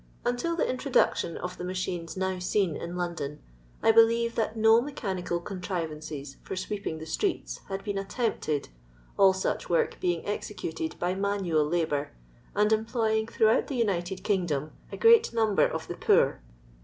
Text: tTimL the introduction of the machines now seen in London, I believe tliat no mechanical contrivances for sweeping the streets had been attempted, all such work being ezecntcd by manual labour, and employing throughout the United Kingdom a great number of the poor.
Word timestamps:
tTimL 0.25 0.57
the 0.57 0.67
introduction 0.67 1.37
of 1.37 1.59
the 1.59 1.63
machines 1.63 2.17
now 2.17 2.39
seen 2.39 2.75
in 2.75 2.95
London, 2.97 3.39
I 3.83 3.91
believe 3.91 4.33
tliat 4.33 4.55
no 4.55 4.81
mechanical 4.81 5.39
contrivances 5.39 6.37
for 6.41 6.55
sweeping 6.55 6.97
the 6.97 7.05
streets 7.05 7.59
had 7.69 7.83
been 7.83 7.99
attempted, 7.99 8.69
all 9.15 9.31
such 9.33 9.69
work 9.69 9.99
being 9.99 10.23
ezecntcd 10.25 10.97
by 10.97 11.13
manual 11.13 11.65
labour, 11.65 12.13
and 12.55 12.73
employing 12.73 13.27
throughout 13.27 13.67
the 13.67 13.75
United 13.75 14.23
Kingdom 14.23 14.71
a 14.91 14.97
great 14.97 15.33
number 15.33 15.67
of 15.67 15.87
the 15.87 15.93
poor. 15.95 16.41